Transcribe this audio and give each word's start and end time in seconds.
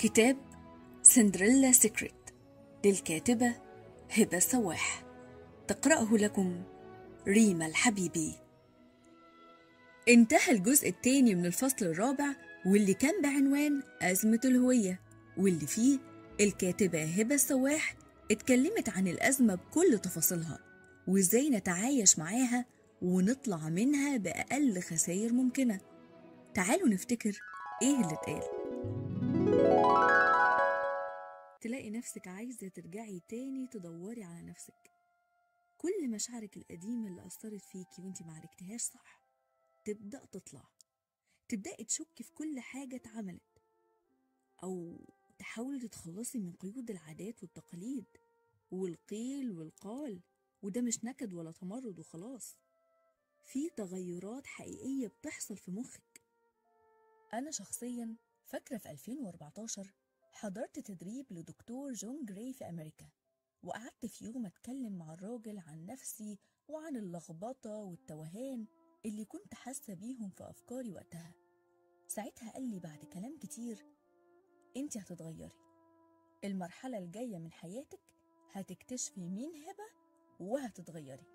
كتاب 0.00 0.36
سندريلا 1.02 1.72
سيكريت 1.72 2.30
للكاتبة 2.84 3.54
هبة 4.10 4.38
سواح 4.38 5.04
تقرأه 5.68 6.16
لكم 6.16 6.62
ريما 7.28 7.66
الحبيبي. 7.66 8.34
انتهى 10.08 10.50
الجزء 10.52 10.88
الثاني 10.88 11.34
من 11.34 11.46
الفصل 11.46 11.86
الرابع 11.86 12.34
واللي 12.66 12.94
كان 12.94 13.22
بعنوان 13.22 13.82
أزمة 14.02 14.40
الهوية 14.44 15.00
واللي 15.36 15.66
فيه 15.66 15.98
الكاتبة 16.40 17.04
هبة 17.04 17.34
السواح 17.34 17.96
اتكلمت 18.30 18.88
عن 18.88 19.08
الأزمة 19.08 19.54
بكل 19.54 19.98
تفاصيلها 19.98 20.58
وإزاي 21.08 21.50
نتعايش 21.50 22.18
معاها 22.18 22.64
ونطلع 23.02 23.68
منها 23.68 24.16
بأقل 24.16 24.82
خسائر 24.82 25.32
ممكنة. 25.32 25.80
تعالوا 26.54 26.88
نفتكر 26.88 27.40
إيه 27.82 27.94
اللي 27.94 28.14
اتقال. 28.14 28.59
تلاقي 31.60 31.90
نفسك 31.90 32.28
عايزة 32.28 32.68
ترجعي 32.68 33.20
تاني 33.28 33.66
تدوري 33.66 34.24
على 34.24 34.42
نفسك. 34.42 34.90
كل 35.78 36.10
مشاعرك 36.10 36.56
القديمة 36.56 37.08
اللي 37.08 37.26
أثرت 37.26 37.64
فيكي 37.64 38.02
وانتي 38.02 38.24
معرفتهاش 38.24 38.80
صح 38.80 39.22
تبدأ 39.84 40.24
تطلع. 40.24 40.64
تبدأي 41.48 41.84
تشكي 41.84 42.24
في 42.24 42.32
كل 42.32 42.60
حاجة 42.60 42.96
اتعملت. 42.96 43.62
أو 44.62 45.00
تحاولي 45.38 45.78
تتخلصي 45.78 46.38
من 46.38 46.52
قيود 46.52 46.90
العادات 46.90 47.42
والتقاليد 47.42 48.06
والقيل 48.70 49.52
والقال 49.52 50.20
وده 50.62 50.80
مش 50.80 51.04
نكد 51.04 51.32
ولا 51.34 51.52
تمرد 51.52 51.98
وخلاص. 51.98 52.56
في 53.46 53.70
تغيرات 53.76 54.46
حقيقية 54.46 55.08
بتحصل 55.08 55.56
في 55.56 55.70
مخك. 55.70 56.22
أنا 57.34 57.50
شخصيا 57.50 58.16
فاكرة 58.50 58.78
في 58.78 58.90
2014 58.90 59.92
حضرت 60.32 60.78
تدريب 60.78 61.26
لدكتور 61.30 61.92
جون 61.92 62.24
جراي 62.24 62.52
في 62.52 62.68
أمريكا 62.68 63.08
وقعدت 63.62 64.06
في 64.06 64.24
يوم 64.24 64.46
أتكلم 64.46 64.98
مع 64.98 65.14
الراجل 65.14 65.58
عن 65.58 65.86
نفسي 65.86 66.38
وعن 66.68 66.96
اللخبطة 66.96 67.70
والتوهان 67.76 68.66
اللي 69.06 69.24
كنت 69.24 69.54
حاسة 69.54 69.94
بيهم 69.94 70.30
في 70.30 70.50
أفكاري 70.50 70.92
وقتها. 70.92 71.34
ساعتها 72.08 72.50
قال 72.52 72.62
لي 72.70 72.80
بعد 72.80 73.04
كلام 73.04 73.38
كتير 73.38 73.86
انت 74.76 74.96
هتتغيري. 74.96 75.56
المرحلة 76.44 76.98
الجاية 76.98 77.38
من 77.38 77.52
حياتك 77.52 78.00
هتكتشفي 78.52 79.28
مين 79.28 79.50
هبة 79.54 79.90
وهتتغيري. 80.40 81.26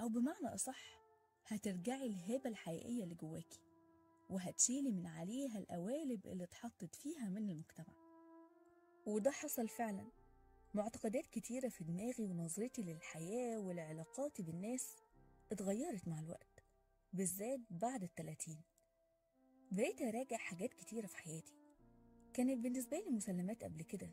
أو 0.00 0.08
بمعنى 0.08 0.54
أصح 0.54 1.00
هترجعي 1.46 2.06
الهبة 2.06 2.50
الحقيقية 2.50 3.04
اللي 3.04 3.14
جواكي. 3.14 3.67
وهتشيلي 4.28 4.92
من 4.92 5.06
عليها 5.06 5.58
القوالب 5.58 6.26
اللي 6.26 6.44
اتحطت 6.44 6.94
فيها 6.94 7.28
من 7.28 7.50
المجتمع 7.50 7.94
وده 9.06 9.30
حصل 9.30 9.68
فعلا 9.68 10.10
معتقدات 10.74 11.26
كتيرة 11.26 11.68
في 11.68 11.84
دماغي 11.84 12.24
ونظرتي 12.24 12.82
للحياة 12.82 13.58
ولعلاقاتي 13.58 14.42
بالناس 14.42 14.96
اتغيرت 15.52 16.08
مع 16.08 16.20
الوقت 16.20 16.64
بالذات 17.12 17.60
بعد 17.70 18.02
التلاتين 18.02 18.60
بقيت 19.72 20.02
أراجع 20.02 20.36
حاجات 20.36 20.74
كتيرة 20.74 21.06
في 21.06 21.16
حياتي 21.16 21.54
كانت 22.32 22.58
بالنسبة 22.58 22.98
لي 22.98 23.10
مسلمات 23.10 23.64
قبل 23.64 23.82
كده 23.82 24.10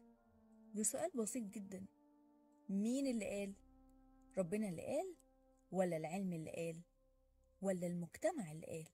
بسؤال 0.76 1.12
بسيط 1.16 1.44
جدا 1.44 1.86
مين 2.70 3.08
اللي 3.08 3.26
قال؟ 3.26 3.54
ربنا 4.38 4.70
اللي 4.70 4.82
قال؟ 4.82 5.16
ولا 5.72 5.98
العلم 5.98 6.34
اللي 6.34 6.52
قال؟ 6.52 6.82
ولا 7.62 7.88
المجتمع 7.88 8.52
اللي 8.52 8.66
قال؟ 8.66 8.88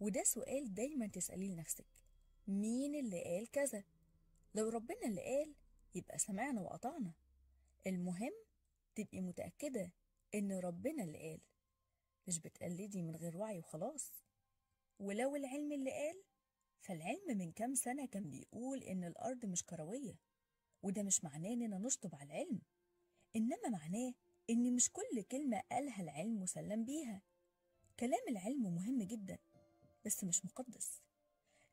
وده 0.00 0.22
سؤال 0.24 0.74
دايما 0.74 1.06
تسأليه 1.06 1.48
لنفسك. 1.54 1.86
مين 2.48 2.94
اللي 2.94 3.24
قال 3.24 3.50
كذا؟ 3.50 3.84
لو 4.54 4.68
ربنا 4.68 5.04
اللي 5.06 5.20
قال 5.22 5.54
يبقى 5.94 6.18
سمعنا 6.18 6.60
وقطعنا 6.60 7.12
المهم 7.86 8.32
تبقي 8.94 9.20
متأكدة 9.20 9.92
إن 10.34 10.52
ربنا 10.52 11.02
اللي 11.04 11.18
قال. 11.18 11.40
مش 12.28 12.38
بتقلدي 12.38 13.02
من 13.02 13.16
غير 13.16 13.36
وعي 13.36 13.58
وخلاص. 13.58 14.12
ولو 14.98 15.36
العلم 15.36 15.72
اللي 15.72 15.90
قال 15.90 16.22
فالعلم 16.80 17.38
من 17.38 17.52
كام 17.52 17.74
سنة 17.74 18.06
كان 18.06 18.30
بيقول 18.30 18.82
إن 18.82 19.04
الأرض 19.04 19.46
مش 19.46 19.64
كروية 19.64 20.14
وده 20.82 21.02
مش 21.02 21.24
معناه 21.24 21.52
إننا 21.52 21.78
نشطب 21.78 22.14
على 22.14 22.24
العلم. 22.24 22.60
إنما 23.36 23.68
معناه 23.68 24.14
إن 24.50 24.74
مش 24.74 24.90
كل 24.92 25.22
كلمة 25.22 25.62
قالها 25.70 26.02
العلم 26.02 26.40
مسلم 26.42 26.84
بيها. 26.84 27.22
كلام 28.00 28.28
العلم 28.28 28.74
مهم 28.74 29.02
جدا. 29.02 29.38
بس 30.08 30.24
مش 30.24 30.44
مقدس. 30.44 31.02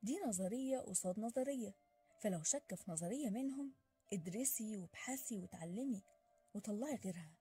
دي 0.04 0.20
نظرية 0.28 0.80
قصاد 0.80 1.20
نظرية. 1.20 1.76
فلو 2.22 2.44
شك 2.44 2.76
في 2.76 2.92
نظرية 2.92 3.30
منهم 3.30 3.74
ادرسي 4.14 4.78
وابحثي 4.78 5.38
وتعلمي 5.38 6.04
وطلعي 6.54 6.96
غيرها. 6.96 7.38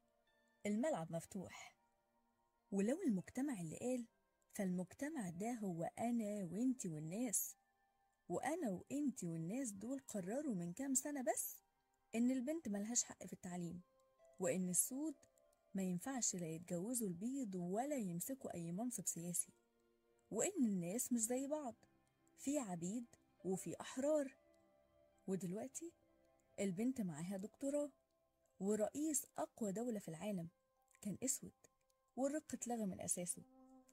الملعب 0.66 1.12
مفتوح. 1.12 1.76
ولو 2.72 3.02
المجتمع 3.02 3.60
اللي 3.60 3.76
قال 3.76 4.06
فالمجتمع 4.52 5.30
ده 5.30 5.52
هو 5.52 5.84
أنا 5.84 6.44
وإنتي 6.44 6.88
والناس. 6.88 7.56
وأنا 8.28 8.70
وإنتي 8.70 9.26
والناس 9.26 9.70
دول 9.70 10.00
قرروا 10.00 10.54
من 10.54 10.72
كام 10.72 10.94
سنة 10.94 11.22
بس 11.22 11.56
إن 12.14 12.30
البنت 12.30 12.68
ملهاش 12.68 13.04
حق 13.04 13.26
في 13.26 13.32
التعليم 13.32 13.82
وإن 14.38 14.68
السود 14.68 15.14
ما 15.74 15.82
ينفعش 15.82 16.34
لا 16.34 16.46
يتجوزوا 16.46 17.08
البيض 17.08 17.54
ولا 17.54 17.96
يمسكوا 17.96 18.54
أي 18.54 18.72
منصب 18.72 19.06
سياسي. 19.06 19.52
وإن 20.30 20.64
الناس 20.64 21.12
مش 21.12 21.20
زي 21.20 21.46
بعض 21.46 21.74
في 22.36 22.58
عبيد 22.58 23.04
وفي 23.44 23.80
أحرار. 23.80 24.36
ودلوقتي 25.26 25.92
البنت 26.60 27.00
معاها 27.00 27.36
دكتوراه 27.36 27.90
ورئيس 28.60 29.26
أقوى 29.38 29.72
دولة 29.72 29.98
في 29.98 30.08
العالم 30.08 30.48
كان 31.00 31.16
أسود 31.24 31.52
والرق 32.16 32.54
اتلغى 32.54 32.86
من 32.86 33.00
أساسه. 33.00 33.42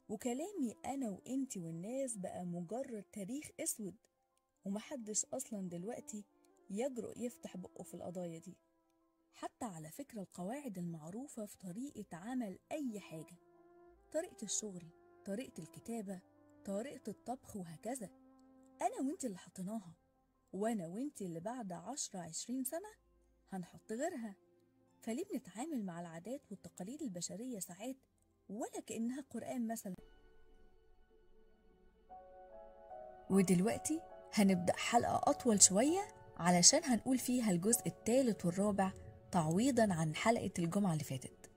وكلامي 0.10 0.76
أنا 0.86 1.10
وإنتي 1.10 1.60
والناس 1.60 2.18
بقى 2.18 2.46
مجرد 2.46 3.04
تاريخ 3.04 3.50
أسود 3.60 3.96
ومحدش 4.66 5.26
أصلا 5.26 5.70
دلوقتي 5.70 6.24
يجرؤ 6.70 7.18
يفتح 7.18 7.58
بقه 7.58 7.84
في 7.84 7.94
القضايا 7.94 8.40
دي. 8.40 8.58
حتى 9.34 9.66
على 9.66 9.92
فكرة 9.92 10.22
القواعد 10.22 10.78
المعروفة 10.78 11.46
في 11.46 11.58
طريقة 11.58 12.18
عمل 12.18 12.60
أي 12.72 13.00
حاجة. 13.00 13.36
طريقة 14.12 14.44
الشغل 14.44 14.84
طريقة 15.26 15.64
الكتابة 15.64 16.20
طريقة 16.66 17.10
الطبخ 17.10 17.56
وهكذا. 17.56 18.10
أنا 18.82 19.08
وإنتي 19.08 19.28
اللي 19.28 19.38
حطيناها. 19.38 19.96
وأنا 20.54 20.88
وإنتي 20.88 21.26
اللي 21.26 21.40
بعد 21.40 21.72
عشرة 21.72 22.20
عشرين 22.20 22.64
سنة 22.64 22.90
هنحط 23.50 23.92
غيرها. 23.92 24.36
فليه 25.02 25.24
بنتعامل 25.34 25.86
مع 25.86 26.02
العادات 26.02 26.42
والتقاليد 26.52 27.02
البشرية 27.02 27.60
ساعات 27.60 27.96
ولا 28.50 28.82
كأنها 28.88 29.22
قرآن 29.30 29.68
مثلا؟ 29.68 29.96
ودلوقتي 33.30 34.02
هنبدأ 34.34 34.74
حلقة 34.76 35.22
أطول 35.32 35.62
شوية 35.62 36.08
علشان 36.38 36.84
هنقول 36.84 37.18
فيها 37.18 37.52
الجزء 37.52 37.88
الثالث 37.88 38.46
والرابع 38.46 38.92
تعويضا 39.32 39.94
عن 39.94 40.16
حلقة 40.16 40.52
الجمعة 40.60 40.94
اللي 40.94 41.04
فاتت. 41.04 41.52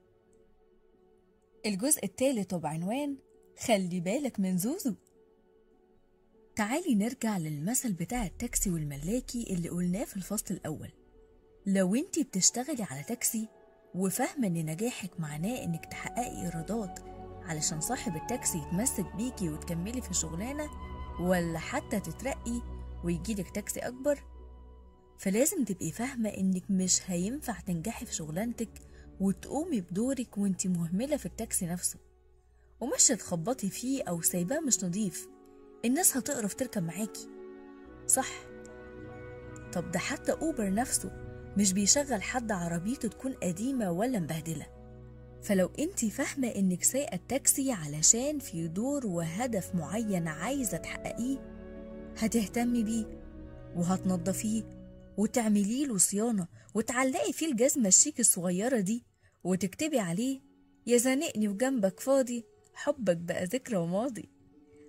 الجزء 1.65 2.05
الثالث 2.05 2.53
وبعنوان 2.53 3.17
خلي 3.59 3.99
بالك 3.99 4.39
من 4.39 4.57
زوزو. 4.57 4.93
تعالي 6.55 6.95
نرجع 6.95 7.37
للمثل 7.37 7.93
بتاع 7.93 8.25
التاكسي 8.25 8.69
والملاكي 8.71 9.53
اللي 9.53 9.69
قلناه 9.69 10.03
في 10.03 10.17
الفصل 10.17 10.53
الأول. 10.53 10.89
لو 11.65 11.95
انتي 11.95 12.23
بتشتغلي 12.23 12.83
على 12.83 13.03
تاكسي 13.03 13.47
وفاهمة 13.95 14.47
إن 14.47 14.65
نجاحك 14.65 15.19
معناه 15.19 15.63
إنك 15.63 15.85
تحققي 15.85 16.41
إيرادات 16.41 16.99
علشان 17.43 17.81
صاحب 17.81 18.15
التاكسي 18.15 18.57
يتمسك 18.57 19.15
بيكي 19.15 19.49
وتكملي 19.49 20.01
في 20.01 20.11
الشغلانة 20.11 20.69
ولا 21.19 21.59
حتى 21.59 21.99
تترقي 21.99 22.61
ويجيلك 23.03 23.49
تاكسي 23.55 23.79
أكبر؟ 23.79 24.23
فلازم 25.17 25.63
تبقي 25.63 25.91
فاهمة 25.91 26.29
إنك 26.29 26.71
مش 26.71 26.99
هينفع 27.11 27.59
تنجحي 27.59 28.05
في 28.05 28.13
شغلانتك 28.13 28.69
وتقومي 29.19 29.81
بدورك 29.81 30.37
وانتي 30.37 30.67
مهملة 30.67 31.17
في 31.17 31.25
التاكسي 31.25 31.65
نفسه. 31.65 31.99
ومش 32.81 33.11
هتخبطي 33.11 33.69
فيه 33.69 34.03
أو 34.03 34.21
سايباه 34.21 34.59
مش 34.59 34.83
نضيف. 34.83 35.27
الناس 35.85 36.17
هتقرف 36.17 36.53
تركب 36.53 36.83
معاكي. 36.83 37.29
صح. 38.07 38.29
طب 39.73 39.91
ده 39.91 39.99
حتى 39.99 40.31
أوبر 40.31 40.73
نفسه 40.73 41.11
مش 41.57 41.73
بيشغل 41.73 42.21
حد 42.21 42.51
عربيته 42.51 43.07
تكون 43.07 43.33
قديمة 43.33 43.91
ولا 43.91 44.19
مبهدلة. 44.19 44.65
فلو 45.43 45.71
انت 45.79 46.05
فاهمة 46.05 46.47
انك 46.47 46.83
سايقة 46.83 47.15
التاكسي 47.15 47.71
علشان 47.71 48.39
في 48.39 48.67
دور 48.67 49.07
وهدف 49.07 49.75
معين 49.75 50.27
عايزة 50.27 50.77
تحققيه 50.77 51.37
هتهتمي 52.17 52.83
بيه 52.83 53.05
وهتنضفيه 53.75 54.63
وتعملي 55.17 55.85
له 55.85 55.97
صيانة 55.97 56.47
وتعلقي 56.73 57.33
فيه 57.33 57.51
الجزمة 57.51 57.87
الشيك 57.87 58.19
الصغيرة 58.19 58.79
دي 58.79 59.05
وتكتبي 59.43 59.99
عليه 59.99 60.41
يا 60.87 60.97
زنقني 60.97 61.47
وجنبك 61.47 61.99
فاضي 61.99 62.45
حبك 62.75 63.17
بقى 63.17 63.45
ذكرى 63.45 63.77
وماضي. 63.77 64.29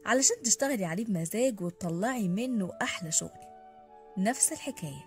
علشان 0.07 0.37
تشتغلي 0.45 0.85
عليه 0.85 1.05
بمزاج 1.05 1.61
وتطلعي 1.61 2.29
منه 2.29 2.71
أحلى 2.83 3.13
شغل. 3.13 3.41
نفس 4.19 4.53
الحكاية. 4.53 5.05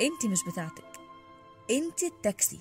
انت 0.00 0.26
مش 0.26 0.38
بتاعتك. 0.52 1.00
انت 1.70 2.02
التاكسي. 2.02 2.60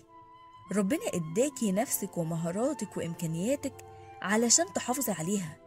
ربنا 0.75 1.05
إداكي 1.13 1.71
نفسك 1.71 2.17
ومهاراتك 2.17 2.97
وإمكانياتك 2.97 3.73
علشان 4.21 4.65
تحافظي 4.75 5.11
عليها 5.11 5.57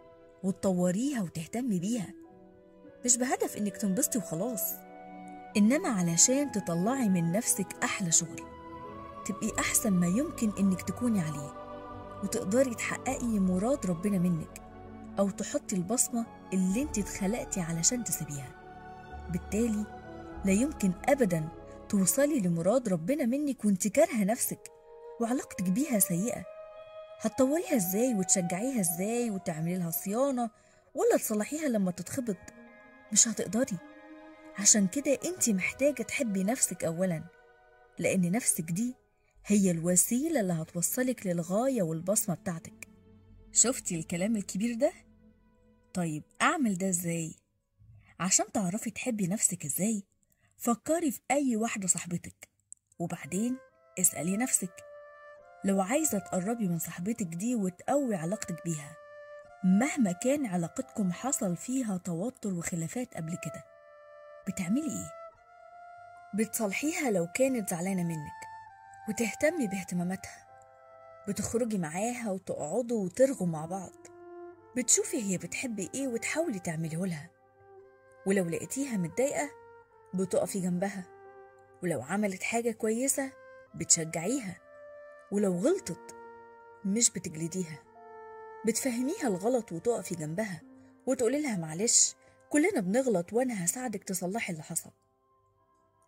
وتطوريها 0.42 1.22
وتهتمي 1.22 1.78
بيها. 1.80 2.14
مش 3.04 3.16
بهدف 3.16 3.56
إنك 3.56 3.76
تنبسطي 3.76 4.18
وخلاص. 4.18 4.62
إنما 5.56 5.88
علشان 5.88 6.52
تطلعي 6.52 7.08
من 7.08 7.32
نفسك 7.32 7.66
أحلى 7.82 8.12
شغل. 8.12 8.42
تبقي 9.26 9.58
أحسن 9.58 9.92
ما 9.92 10.06
يمكن 10.06 10.52
إنك 10.58 10.82
تكوني 10.82 11.20
عليه. 11.20 11.67
وتقدري 12.22 12.74
تحققي 12.74 13.38
مراد 13.38 13.86
ربنا 13.86 14.18
منك 14.18 14.62
أو 15.18 15.30
تحطي 15.30 15.76
البصمة 15.76 16.26
اللي 16.52 16.82
انت 16.82 16.98
اتخلقتي 16.98 17.60
علشان 17.60 18.04
تسيبيها. 18.04 18.48
بالتالي 19.30 19.84
لا 20.44 20.52
يمكن 20.52 20.92
ابدا 21.08 21.48
توصلي 21.88 22.40
لمراد 22.40 22.88
ربنا 22.88 23.26
منك 23.26 23.64
وانت 23.64 23.88
كارهة 23.88 24.24
نفسك 24.24 24.70
وعلاقتك 25.20 25.70
بيها 25.70 25.98
سيئة. 25.98 26.44
هتطوريها 27.20 27.76
إزاي 27.76 28.14
وتشجعيها 28.14 28.80
إزاي 28.80 29.30
وتعملي 29.30 29.78
لها 29.78 29.90
صيانة 29.90 30.50
ولا 30.94 31.16
تصلحيها 31.16 31.68
لما 31.68 31.90
تتخبط؟ 31.90 32.36
مش 33.12 33.28
هتقدري. 33.28 33.78
عشان 34.58 34.86
كده 34.86 35.18
انت 35.24 35.50
محتاجة 35.50 36.02
تحبي 36.02 36.44
نفسك 36.44 36.84
اولا 36.84 37.22
لأن 37.98 38.32
نفسك 38.32 38.64
دي 38.64 38.94
هي 39.50 39.70
الوسيلة 39.70 40.40
اللي 40.40 40.52
هتوصلك 40.52 41.26
للغاية 41.26 41.82
والبصمة 41.82 42.34
بتاعتك. 42.34 42.88
شفتي 43.52 43.98
الكلام 43.98 44.36
الكبير 44.36 44.74
ده؟ 44.74 44.92
طيب 45.94 46.22
أعمل 46.42 46.78
ده 46.78 46.88
إزاي؟ 46.88 47.34
عشان 48.20 48.52
تعرفي 48.52 48.90
تحبي 48.90 49.26
نفسك 49.26 49.64
إزاي 49.64 50.02
فكري 50.56 51.10
في 51.10 51.20
أي 51.30 51.56
واحدة 51.56 51.86
صاحبتك 51.86 52.48
وبعدين 52.98 53.56
اسألي 53.98 54.36
نفسك 54.36 54.74
لو 55.64 55.80
عايزة 55.80 56.18
تقربي 56.18 56.68
من 56.68 56.78
صاحبتك 56.78 57.26
دي 57.26 57.54
وتقوي 57.54 58.14
علاقتك 58.14 58.64
بيها 58.64 58.96
مهما 59.64 60.12
كان 60.12 60.46
علاقتكم 60.46 61.12
حصل 61.12 61.56
فيها 61.56 61.96
توتر 61.96 62.54
وخلافات 62.54 63.14
قبل 63.14 63.30
كده 63.44 63.64
بتعملي 64.48 64.90
إيه؟ 64.90 65.12
بتصالحيها 66.34 67.10
لو 67.10 67.26
كانت 67.34 67.70
زعلانة 67.70 68.02
منك. 68.02 68.47
وتهتمي 69.08 69.66
باهتماماتها. 69.66 70.48
بتخرجي 71.28 71.78
معاها 71.78 72.30
وتقعدوا 72.30 73.04
وترغوا 73.04 73.46
مع 73.46 73.66
بعض. 73.66 73.92
بتشوفي 74.76 75.22
هي 75.22 75.38
بتحب 75.38 75.78
إيه 75.94 76.08
وتحاولي 76.08 76.58
تعمليه 76.58 77.06
لها. 77.06 77.30
ولو 78.26 78.44
لقيتيها 78.44 78.96
متضايقة 78.96 79.50
بتقفي 80.14 80.60
جنبها. 80.60 81.04
ولو 81.82 82.02
عملت 82.02 82.42
حاجة 82.42 82.70
كويسة 82.70 83.32
بتشجعيها. 83.74 84.56
ولو 85.32 85.52
غلطت 85.52 86.16
مش 86.84 87.10
بتجلديها. 87.10 87.78
بتفهميها 88.66 89.28
الغلط 89.28 89.72
وتقفي 89.72 90.14
جنبها. 90.14 90.62
وتقولي 91.06 91.42
لها 91.42 91.56
معلش 91.56 92.14
كلنا 92.50 92.80
بنغلط 92.80 93.32
وأنا 93.32 93.64
هساعدك 93.64 94.04
تصلحي 94.04 94.52
اللي 94.52 94.62
حصل. 94.62 94.90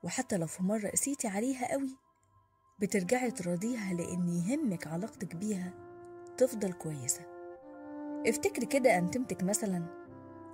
وحتى 0.02 0.37
لو 0.37 0.47
في 0.47 0.62
مرة 0.62 0.88
قسيتي 0.88 1.29
عليها 1.29 1.73
قوي 1.73 1.97
بترجعي 2.80 3.30
تراضيها 3.30 3.94
لأن 3.94 4.28
يهمك 4.28 4.86
علاقتك 4.86 5.36
بيها 5.36 5.72
تفضل 6.36 6.72
كويسة. 6.72 7.20
افتكري 8.26 8.66
كده 8.66 8.98
أنتمتك 8.98 9.42
مثلا 9.42 9.84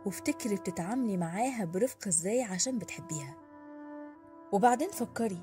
وافتكري 0.06 0.56
بتتعاملي 0.56 1.16
معاها 1.16 1.64
برفق 1.64 2.06
إزاي 2.06 2.42
عشان 2.42 2.78
بتحبيها. 2.78 3.36
وبعدين 4.52 4.90
فكري 4.90 5.42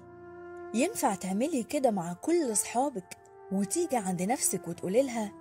ينفع 0.73 1.15
تعملي 1.15 1.63
كده 1.63 1.91
مع 1.91 2.13
كل 2.13 2.51
أصحابك 2.51 3.17
وتيجي 3.51 3.97
عند 3.97 4.21
نفسك 4.21 4.67
وتقولي 4.67 5.03
لها 5.03 5.31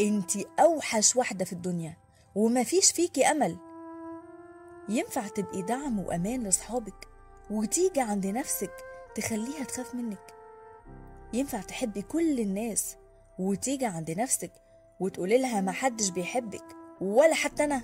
انتي 0.00 0.46
أوحش 0.60 1.16
واحدة 1.16 1.44
في 1.44 1.52
الدنيا 1.52 1.96
ومفيش 2.34 2.92
فيكي 2.92 3.26
أمل. 3.26 3.56
ينفع 4.88 5.28
تبقي 5.28 5.62
دعم 5.62 5.98
وأمان 5.98 6.42
لأصحابك 6.42 7.08
وتيجي 7.50 8.00
عند 8.00 8.26
نفسك 8.26 8.72
تخليها 9.14 9.64
تخاف 9.64 9.94
منك. 9.94 10.37
ينفع 11.32 11.60
تحبي 11.60 12.02
كل 12.02 12.40
الناس 12.40 12.96
وتيجي 13.38 13.86
عند 13.86 14.10
نفسك 14.10 14.52
وتقولي 15.00 15.38
لها 15.38 15.60
محدش 15.60 16.08
بيحبك 16.10 16.64
ولا 17.00 17.34
حتى 17.34 17.64
أنا. 17.64 17.82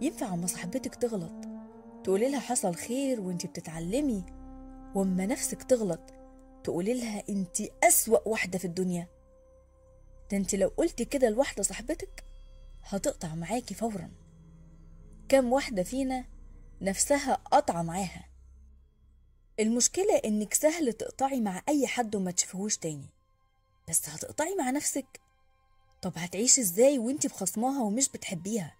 ينفع 0.00 0.34
أما 0.34 0.46
صاحبتك 0.46 0.94
تغلط 0.94 1.44
تقولي 2.04 2.30
لها 2.30 2.40
حصل 2.40 2.74
خير 2.74 3.20
وانتي 3.20 3.48
بتتعلمي 3.48 4.24
وأما 4.94 5.26
نفسك 5.26 5.62
تغلط 5.62 6.00
تقولي 6.64 6.94
لها 6.94 7.22
انتي 7.28 7.70
أسوأ 7.82 8.28
واحدة 8.28 8.58
في 8.58 8.64
الدنيا. 8.64 9.08
ده 10.30 10.36
انتي 10.36 10.56
لو 10.56 10.68
قلتي 10.68 11.04
كده 11.04 11.28
لواحدة 11.30 11.62
صاحبتك 11.62 12.24
هتقطع 12.84 13.34
معاكي 13.34 13.74
فورا. 13.74 14.10
كم 15.28 15.52
واحدة 15.52 15.82
فينا 15.82 16.24
نفسها 16.80 17.34
قطع 17.34 17.82
معاها. 17.82 18.24
المشكلة 19.60 20.16
إنك 20.24 20.54
سهل 20.54 20.92
تقطعي 20.92 21.40
مع 21.40 21.62
أي 21.68 21.86
حد 21.86 22.16
وما 22.16 22.30
تشوفهوش 22.30 22.76
تاني. 22.76 23.08
بس 23.88 24.08
هتقطعي 24.08 24.54
مع 24.54 24.70
نفسك. 24.70 25.20
طب 26.02 26.12
هتعيشي 26.16 26.60
إزاي 26.60 26.98
وانتي 26.98 27.28
بخصمها 27.28 27.82
ومش 27.82 28.08
بتحبيها؟ 28.08 28.74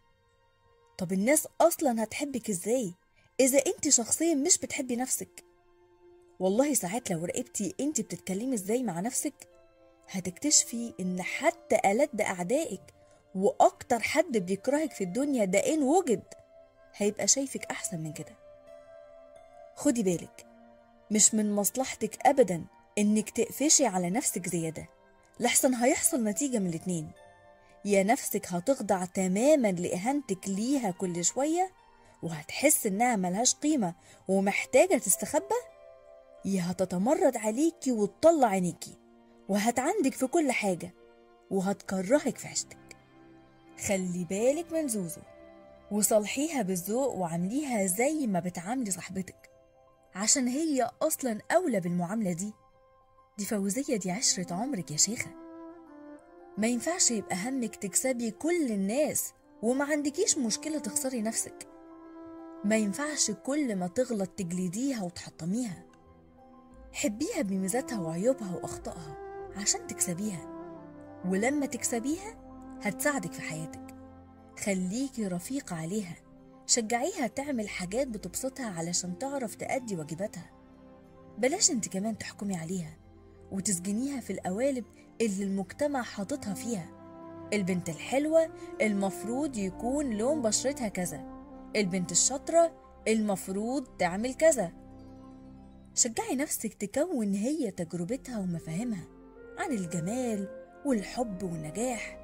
طب 0.99 1.13
الناس 1.13 1.49
أصلا 1.61 2.03
هتحبك 2.05 2.51
إزاي 2.51 2.95
إذا 3.41 3.59
انتي 3.67 3.91
شخصيا 3.91 4.35
مش 4.35 4.59
بتحبي 4.59 4.97
نفسك؟ 4.97 5.45
والله 6.41 6.75
ساعات 6.75 7.11
لو 7.11 7.25
راقبتي 7.25 7.75
انتي 7.81 8.03
بتتكلمي 8.03 8.55
إزاي 8.55 8.83
مع 8.83 9.01
نفسك 9.01 9.49
هتكتشفي 10.11 10.95
إن 11.01 11.23
حتى 11.23 11.79
ألد 11.85 12.21
أعدائك 12.21 12.83
وأكتر 13.35 14.01
حد 14.01 14.37
بيكرهك 14.39 14.93
في 14.93 15.05
الدنيا 15.05 15.45
ده 15.45 15.59
إن 15.59 15.83
وجد 15.83 16.23
هيبقى 16.97 17.27
شايفك 17.29 17.65
أحسن 17.65 17.99
من 18.01 18.13
كده. 18.13 18.37
خدي 19.77 20.03
بالك 20.03 20.47
مش 21.15 21.35
من 21.35 21.53
مصلحتك 21.53 22.27
أبدا 22.27 22.65
إنك 22.99 23.31
تقفشي 23.31 23.87
على 23.87 24.11
نفسك 24.11 24.49
زيادة. 24.49 24.89
لحسن 25.41 25.75
هيحصل 25.75 26.25
نتيجة 26.25 26.59
من 26.59 26.67
الاتنين. 26.67 27.11
يا 27.85 28.03
نفسك 28.03 28.47
هتخضع 28.47 29.05
تماما 29.05 29.73
لإهانتك 29.73 30.49
ليها 30.49 30.91
كل 30.91 31.25
شوية 31.25 31.71
وهتحس 32.23 32.87
إنها 32.87 33.17
ملهاش 33.17 33.55
قيمة 33.55 33.95
ومحتاجة 34.29 34.97
تستخبى؟ 34.99 35.61
يا 36.45 36.71
هتتمرد 36.71 37.37
عليكي 37.37 37.93
وتطلع 37.93 38.49
عينيكي 38.49 38.99
وهتعندك 39.49 40.15
في 40.15 40.27
كل 40.27 40.53
حاجة 40.53 40.95
وهتكرهك 41.51 42.39
في 42.39 42.49
عيشتك. 42.49 42.97
خلي 43.87 44.27
بالك 44.31 44.73
من 44.73 44.89
زوزو 44.89 45.21
وصالحيها 45.91 46.63
بالذوق 46.63 47.15
وعامليها 47.15 47.87
زي 47.87 48.27
ما 48.27 48.41
بتعاملي 48.41 48.91
صاحبتك. 48.91 49.51
عشان 50.15 50.49
هي 50.49 50.91
أصلا 51.03 51.41
أولى 51.53 51.81
بالمعاملة 51.81 52.33
دي. 52.33 52.53
دي 53.39 53.45
فوزية 53.45 53.97
دي 53.97 54.11
عشرة 54.11 54.55
عمرك 54.55 54.91
يا 54.91 54.97
شيخة. 54.97 55.31
ما 56.59 56.67
ينفعش 56.67 57.11
يبقى 57.11 57.37
همك 57.49 57.77
تكسبي 57.77 58.31
كل 58.31 58.67
الناس 58.73 59.33
وما 59.63 59.85
عندكيش 59.85 60.39
مشكلة 60.39 60.79
تخسري 60.79 61.23
نفسك. 61.23 61.69
ما 62.65 62.77
ينفعش 62.77 63.31
كل 63.31 63.77
ما 63.77 63.87
تغلط 63.87 64.29
تجلديها 64.31 65.03
وتحطميها. 65.03 65.85
حبيها 66.93 67.43
بميزاتها 67.43 68.01
وعيوبها 68.01 68.57
وأخطائها 68.57 69.17
عشان 69.57 69.87
تكسبيها. 69.87 70.51
ولما 71.25 71.67
تكسبيها 71.67 72.35
هتساعدك 72.83 73.33
في 73.33 73.43
حياتك. 73.43 73.95
خليكي 74.65 75.27
رفيقة 75.27 75.77
عليها. 75.77 76.17
شجعيها 76.67 77.27
تعمل 77.27 77.69
حاجات 77.69 78.09
بتبسطها 78.09 78.67
علشان 78.67 79.19
تعرف 79.19 79.55
تأدي 79.55 79.97
واجباتها. 79.97 80.51
بلاش 81.39 81.71
انت 81.71 81.89
كمان 81.89 82.19
تحكمي 82.19 82.57
عليها 82.57 82.97
وتسجنيها 83.53 84.21
في 84.21 84.33
القوالب 84.33 84.85
اللي 85.21 85.45
المجتمع 85.45 86.03
حاططها 86.03 86.55
فيها. 86.55 86.89
البنت 87.53 87.89
الحلوة 87.89 88.51
المفروض 88.83 89.57
يكون 89.57 90.11
لون 90.11 90.43
بشرتها 90.43 90.89
كذا. 90.89 91.25
البنت 91.77 92.13
الشاطرة 92.13 92.73
المفروض 93.09 93.87
تعمل 93.99 94.35
كذا. 94.35 94.73
شجعي 95.95 96.35
نفسك 96.35 96.75
تكون 96.75 97.35
هي 97.35 97.71
تجربتها 97.71 98.39
ومفاهيمها 98.39 99.05
عن 99.59 99.73
الجمال 99.73 100.49
والحب 100.87 101.43
والنجاح. 101.43 102.19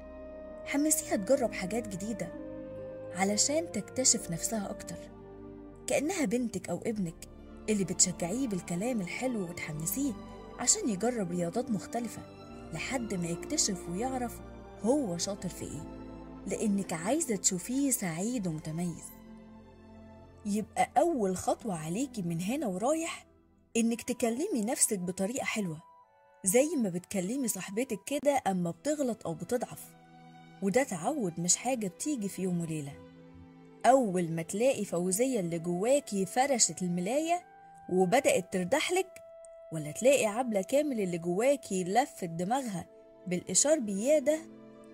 حمسيها 0.65 1.15
تجرب 1.15 1.53
حاجات 1.53 1.87
جديدة. 1.87 2.50
علشان 3.15 3.71
تكتشف 3.71 4.31
نفسها 4.31 4.69
أكتر. 4.69 4.95
كأنها 5.87 6.25
بنتك 6.25 6.69
أو 6.69 6.77
ابنك 6.85 7.27
اللي 7.69 7.83
بتشجعيه 7.83 8.47
بالكلام 8.47 9.01
الحلو 9.01 9.41
وتحمسيه 9.49 10.13
عشان 10.59 10.89
يجرب 10.89 11.31
رياضات 11.31 11.71
مختلفة 11.71 12.21
لحد 12.73 13.13
ما 13.13 13.27
يكتشف 13.27 13.89
ويعرف 13.89 14.39
هو 14.81 15.17
شاطر 15.17 15.49
في 15.49 15.65
إيه. 15.65 15.83
لأنك 16.47 16.93
عايزة 16.93 17.35
تشوفيه 17.35 17.91
سعيد 17.91 18.47
ومتميز. 18.47 19.03
يبقى 20.45 20.89
أول 20.97 21.37
خطوة 21.37 21.75
عليكي 21.77 22.21
من 22.21 22.41
هنا 22.41 22.67
ورايح 22.67 23.27
إنك 23.77 24.01
تكلمي 24.01 24.61
نفسك 24.61 24.99
بطريقة 24.99 25.43
حلوة 25.45 25.81
زي 26.43 26.67
ما 26.83 26.89
بتكلمي 26.89 27.47
صاحبتك 27.47 27.99
كده 28.05 28.41
أما 28.47 28.71
بتغلط 28.71 29.27
أو 29.27 29.33
بتضعف. 29.33 30.00
وده 30.61 30.83
تعود 30.83 31.39
مش 31.39 31.55
حاجة 31.55 31.87
بتيجي 31.87 32.29
في 32.29 32.41
يوم 32.41 32.61
وليلة. 32.61 32.93
أول 33.85 34.31
ما 34.31 34.41
تلاقي 34.41 34.85
فوزية 34.85 35.39
اللي 35.39 35.59
جواكي 35.59 36.25
فرشت 36.25 36.81
الملاية 36.81 37.43
وبدأت 37.89 38.53
تردحلك 38.53 39.21
ولا 39.71 39.91
تلاقي 39.91 40.25
عبلة 40.25 40.61
كامل 40.61 40.99
اللي 40.99 41.17
جواكي 41.17 41.83
لفت 41.83 42.29
دماغها 42.29 42.85
بالإشار 43.27 43.79
بيادة 43.79 44.39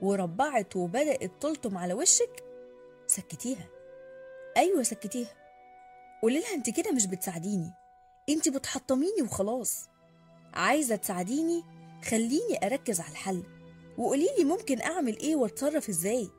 وربعت 0.01 0.75
وبدأت 0.75 1.31
تلطم 1.41 1.77
على 1.77 1.93
وشك؟ 1.93 2.43
سكتيها. 3.07 3.67
أيوة 4.57 4.83
سكتيها. 4.83 5.33
قولي 6.21 6.39
لها 6.39 6.53
أنت 6.53 6.69
كده 6.69 6.91
مش 6.91 7.05
بتساعديني. 7.05 7.73
أنت 8.29 8.49
بتحطميني 8.49 9.21
وخلاص. 9.21 9.89
عايزة 10.53 10.95
تساعديني؟ 10.95 11.63
خليني 12.05 12.65
أركز 12.65 12.99
على 12.99 13.11
الحل. 13.11 13.43
وقولي 13.97 14.27
لي 14.37 14.43
ممكن 14.43 14.81
أعمل 14.81 15.17
إيه 15.19 15.35
وأتصرف 15.35 15.89
إزاي؟ 15.89 16.29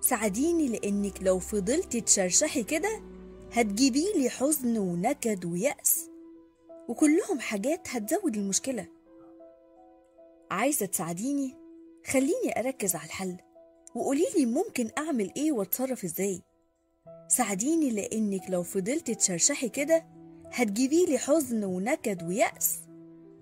ساعديني 0.00 0.68
لأنك 0.68 1.22
لو 1.22 1.38
فضلتي 1.38 2.00
تشرشحي 2.00 2.62
كده 2.62 3.02
هتجيبي 3.52 4.04
لي 4.16 4.30
حزن 4.30 4.78
ونكد 4.78 5.44
ويأس. 5.44 6.10
وكلهم 6.88 7.40
حاجات 7.40 7.88
هتزود 7.88 8.36
المشكلة. 8.36 8.86
عايزة 10.50 10.86
تساعديني؟ 10.86 11.56
خليني 12.06 12.58
أركز 12.58 12.94
على 12.94 13.04
الحل. 13.06 13.36
وقولي 13.94 14.26
لي 14.36 14.46
ممكن 14.46 14.90
أعمل 14.98 15.32
إيه 15.36 15.52
وأتصرف 15.52 16.04
إزاي؟ 16.04 16.42
ساعديني 17.28 17.90
لأنك 17.90 18.50
لو 18.50 18.62
فضلتي 18.62 19.14
تشرشحي 19.14 19.68
كده 19.68 20.04
هتجيبي 20.52 21.04
لي 21.06 21.18
حزن 21.18 21.64
ونكد 21.64 22.22
ويأس. 22.22 22.78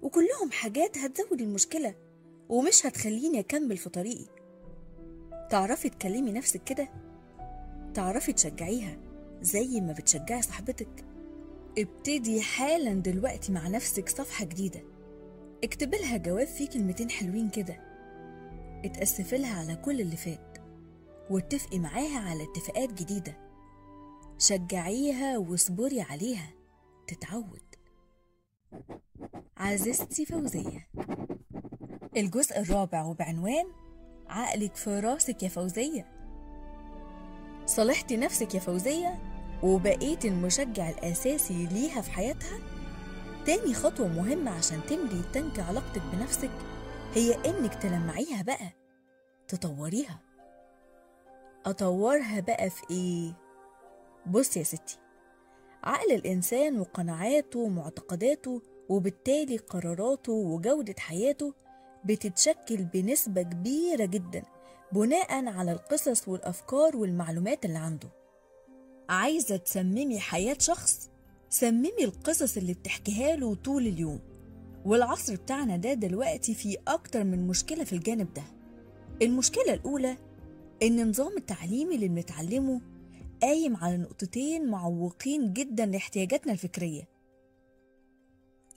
وكلهم 0.03 0.51
حاجات 0.51 0.99
هتزود 0.99 1.41
المشكلة. 1.41 1.95
ومش 2.49 2.87
هتخليني 2.87 3.41
أكمل 3.41 3.77
في 3.77 3.91
طريقي. 3.91 4.27
تعرفي 5.51 5.89
تكلمي 5.89 6.33
نفسك 6.33 6.65
كده؟ 6.65 6.89
تعرفي 7.95 8.33
تشجعيها 8.33 8.97
زي 9.41 9.81
ما 9.81 9.93
بتشجعي 9.93 10.43
صاحبتك. 10.43 11.05
ابتدي 11.79 12.41
حالا 12.41 12.95
دلوقتي 12.95 13.53
مع 13.53 13.69
نفسك 13.69 14.09
صفحة 14.09 14.45
جديدة. 14.45 14.83
اكتبي 15.65 15.97
لها 15.97 16.17
جواب 16.17 16.47
فيه 16.47 16.69
كلمتين 16.69 17.11
حلوين 17.11 17.51
كده. 17.51 17.81
اتأسفي 18.85 19.39
لها 19.39 19.59
على 19.59 19.77
كل 19.77 20.01
اللي 20.01 20.17
فات 20.17 20.59
واتفقي 21.31 21.79
معاها 21.79 22.19
على 22.19 22.45
اتفاقات 22.45 22.93
جديدة. 22.93 23.37
شجعيها 24.39 25.39
واصبري 25.39 26.01
عليها. 26.01 26.51
تتعود. 27.07 27.75
عزيزتي 29.57 30.27
فوزية. 30.27 30.89
الجزء 32.17 32.61
الرابع 32.61 33.05
وبعنوان 33.05 33.65
عقلك 34.29 34.77
في 34.77 35.01
راسك 35.01 35.43
يا 35.43 35.49
فوزية. 35.49 36.07
صلحتي 37.67 38.17
نفسك 38.17 38.55
يا 38.55 38.61
فوزية 38.61 39.19
وبقيت 39.63 40.25
المشجع 40.25 40.89
الأساسي 40.91 41.67
ليها 41.67 42.01
في 42.01 42.11
حياتها. 42.11 42.59
تاني 43.47 43.75
خطوة 43.75 44.09
مهمة 44.09 44.51
عشان 44.51 44.81
تملي 44.89 45.23
تنك 45.33 45.61
علاقتك 45.61 46.03
بنفسك 46.13 46.51
هي 47.15 47.35
إنك 47.35 47.75
تلمعيها 47.75 48.43
بقى 48.43 48.73
تطوريها. 49.49 50.19
أطورها 51.67 52.41
بقى 52.41 52.71
في 52.71 52.83
إيه؟ 52.91 53.33
بص 54.27 54.57
يا 54.57 54.63
ستي 54.63 54.99
عقل 55.85 56.13
الإنسان 56.13 56.81
وقناعاته 56.81 57.59
ومعتقداته 57.59 58.63
وبالتالي 58.89 59.57
قراراته 59.57 60.33
وجودة 60.33 60.95
حياته 60.99 61.55
بتتشكل 62.05 62.85
بنسبة 62.85 63.43
كبيرة 63.43 64.05
جدا 64.05 64.43
بناء 64.93 65.47
على 65.47 65.73
القصص 65.73 66.29
والأفكار 66.29 66.97
والمعلومات 66.97 67.65
اللي 67.65 67.79
عنده. 67.79 68.09
عايزة 69.09 69.57
تسممي 69.57 70.21
حياة 70.21 70.57
شخص؟ 70.61 71.11
سممي 71.51 72.05
القصص 72.05 72.57
اللي 72.57 72.75
بتحكيها 72.75 73.37
له 73.37 73.55
طول 73.55 73.87
اليوم. 73.87 74.21
والعصر 74.85 75.35
بتاعنا 75.35 75.77
ده 75.77 75.95
دلوقتي 75.95 76.55
فيه 76.55 76.77
أكتر 76.89 77.25
من 77.25 77.47
مشكلة 77.47 77.85
في 77.85 77.93
الجانب 77.93 78.35
ده. 78.35 78.43
المشكلة 79.23 79.75
الأولى 79.75 80.17
إن 80.83 81.01
النظام 81.01 81.37
التعليمي 81.37 81.95
اللي 81.95 82.09
بنتعلمه 82.09 82.81
قايم 83.43 83.77
على 83.77 83.97
نقطتين 83.97 84.67
معوقين 84.67 85.53
جدا 85.53 85.87
لاحتياجاتنا 85.87 86.53
الفكرية. 86.53 87.09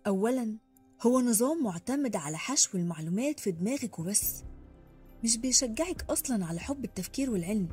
أولا 0.07 0.57
هو 1.01 1.21
نظام 1.21 1.63
معتمد 1.63 2.15
على 2.15 2.37
حشو 2.37 2.77
المعلومات 2.77 3.39
في 3.39 3.51
دماغك 3.51 3.99
وبس 3.99 4.43
مش 5.23 5.37
بيشجعك 5.37 6.05
أصلا 6.09 6.45
على 6.45 6.59
حب 6.59 6.85
التفكير 6.85 7.31
والعلم. 7.31 7.67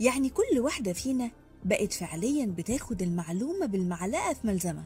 يعني 0.00 0.28
كل 0.28 0.58
واحدة 0.58 0.92
فينا 0.92 1.30
بقت 1.64 1.92
فعليا 1.92 2.46
بتاخد 2.46 3.02
المعلومة 3.02 3.66
بالمعلقة 3.66 4.32
في 4.32 4.46
ملزمة 4.46 4.84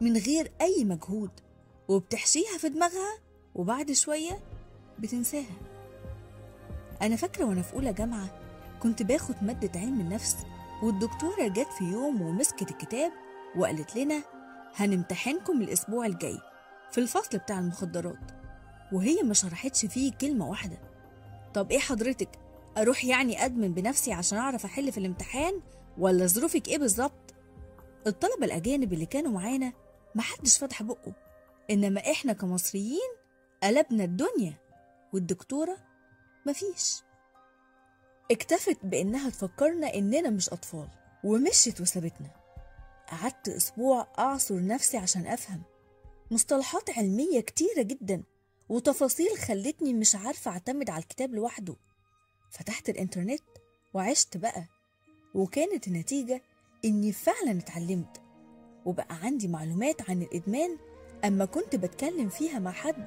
من 0.00 0.16
غير 0.16 0.52
أي 0.60 0.84
مجهود 0.84 1.30
وبتحشيها 1.88 2.58
في 2.58 2.68
دماغها 2.68 3.18
وبعد 3.54 3.92
شوية 3.92 4.38
بتنساها. 4.98 5.56
أنا 7.02 7.16
فاكرة 7.16 7.44
وأنا 7.44 7.62
في 7.62 7.74
أولى 7.74 7.92
جامعة 7.92 8.40
كنت 8.82 9.02
باخد 9.02 9.34
مادة 9.42 9.80
علم 9.80 10.00
النفس 10.00 10.36
والدكتورة 10.82 11.48
جت 11.48 11.68
في 11.78 11.84
يوم 11.84 12.22
ومسكت 12.22 12.70
الكتاب 12.70 13.12
وقالت 13.56 13.96
لنا 13.96 14.22
هنمتحنكم 14.74 15.62
الأسبوع 15.62 16.06
الجاي. 16.06 16.38
في 16.92 16.98
الفصل 16.98 17.38
بتاع 17.38 17.58
المخدرات 17.58 18.30
وهي 18.92 19.22
ما 19.22 19.34
شرحتش 19.34 19.86
فيه 19.86 20.12
كلمة 20.12 20.48
واحدة. 20.48 20.78
طب 21.54 21.70
إيه 21.70 21.78
حضرتك 21.78 22.28
أروح 22.78 23.04
يعني 23.04 23.44
أدمن 23.44 23.74
بنفسي 23.74 24.12
عشان 24.12 24.38
أعرف 24.38 24.64
أحل 24.64 24.92
في 24.92 24.98
الامتحان 24.98 25.60
ولا 25.98 26.26
ظروفك 26.26 26.68
إيه 26.68 26.78
بالظبط؟ 26.78 27.34
الطلبة 28.06 28.44
الأجانب 28.44 28.92
اللي 28.92 29.06
كانوا 29.06 29.32
معانا 29.32 29.72
محدش 30.14 30.58
فتح 30.58 30.82
بقه 30.82 31.12
إنما 31.70 32.00
إحنا 32.10 32.32
كمصريين 32.32 33.10
قلبنا 33.62 34.04
الدنيا 34.04 34.54
والدكتورة 35.12 35.76
مفيش 36.46 37.02
اكتفت 38.30 38.78
بإنها 38.82 39.30
تفكرنا 39.30 39.94
إننا 39.94 40.30
مش 40.30 40.48
أطفال 40.50 40.88
ومشيت 41.24 41.80
وسابتنا. 41.80 42.30
قعدت 43.10 43.48
أسبوع 43.48 44.06
أعصر 44.18 44.66
نفسي 44.66 44.96
عشان 44.96 45.26
أفهم. 45.26 45.62
مصطلحات 46.30 46.90
علمية 46.90 47.40
كتيرة 47.40 47.82
جدا 47.82 48.22
وتفاصيل 48.68 49.38
خلتني 49.38 49.92
مش 49.94 50.14
عارفة 50.16 50.50
أعتمد 50.50 50.90
على 50.90 51.02
الكتاب 51.02 51.34
لوحده. 51.34 51.76
فتحت 52.50 52.88
الإنترنت 52.88 53.42
وعشت 53.94 54.36
بقى 54.36 54.64
وكانت 55.34 55.88
النتيجة 55.88 56.42
إني 56.84 57.12
فعلا 57.12 57.58
اتعلمت. 57.58 58.20
وبقى 58.84 59.14
عندي 59.22 59.48
معلومات 59.48 60.10
عن 60.10 60.22
الإدمان 60.22 60.76
أما 61.24 61.44
كنت 61.44 61.76
بتكلم 61.76 62.28
فيها 62.28 62.58
مع 62.58 62.72
حد 62.72 63.06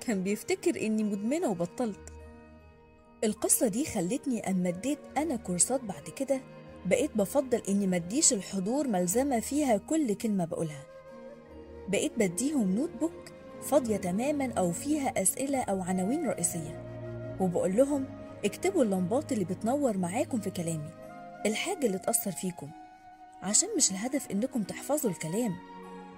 كان 0.00 0.22
بيفتكر 0.22 0.80
إني 0.86 1.04
مدمنة 1.04 1.50
وبطلت. 1.50 2.12
القصة 3.24 3.68
دي 3.68 3.84
خلتني 3.84 4.50
أما 4.50 4.68
اديت 4.68 4.98
أنا 5.16 5.36
كورسات 5.36 5.80
بعد 5.80 6.08
كده 6.08 6.40
بقيت 6.86 7.16
بفضل 7.16 7.62
إني 7.68 7.86
مديش 7.86 8.32
الحضور 8.32 8.88
ملزمة 8.88 9.40
فيها 9.40 9.76
كل 9.76 10.14
كلمة 10.14 10.44
بقولها. 10.44 10.86
بقيت 11.88 12.12
بديهم 12.18 12.74
notebook 12.74 13.32
فاضية 13.62 13.96
تماما 13.96 14.52
أو 14.58 14.72
فيها 14.72 15.22
أسئلة 15.22 15.62
أو 15.62 15.82
عناوين 15.82 16.28
رئيسية. 16.28 16.84
وبقول 17.40 17.76
لهم 17.76 18.04
اكتبوا 18.44 18.84
اللمبات 18.84 19.32
اللي 19.32 19.44
بتنور 19.44 19.96
معاكم 19.96 20.40
في 20.40 20.50
كلامي. 20.50 20.90
الحاجة 21.46 21.86
اللي 21.86 21.98
تأثر 21.98 22.30
فيكم. 22.30 22.70
عشان 23.42 23.68
مش 23.76 23.90
الهدف 23.90 24.30
إنكم 24.30 24.62
تحفظوا 24.62 25.10
الكلام. 25.10 25.56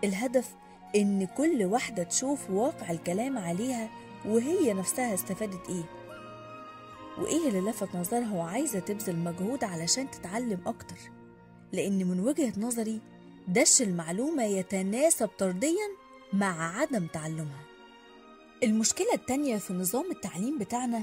الهدف 0.04 0.54
إن 0.96 1.26
كل 1.26 1.64
واحدة 1.64 2.02
تشوف 2.02 2.50
واقع 2.50 2.90
الكلام 2.90 3.38
عليها 3.38 3.90
وهي 4.26 4.72
نفسها 4.72 5.14
استفادت 5.14 5.68
إيه. 5.68 5.84
وإيه 7.18 7.48
اللي 7.48 7.70
لفت 7.70 7.96
نظرها 7.96 8.34
وعايزة 8.34 8.78
تبذل 8.78 9.16
مجهود 9.16 9.64
علشان 9.64 10.10
تتعلم 10.10 10.60
أكتر. 10.66 10.96
لأن 11.72 12.06
من 12.06 12.20
وجهة 12.20 12.52
نظري 12.58 13.00
دش 13.48 13.82
المعلومة 13.82 14.44
يتناسب 14.44 15.28
طرديا 15.38 15.88
مع 16.32 16.78
عدم 16.80 17.06
تعلمها. 17.06 17.64
المشكلة 18.62 19.14
التانية 19.14 19.56
في 19.56 19.72
نظام 19.72 20.10
التعليم 20.10 20.58
بتاعنا 20.58 21.02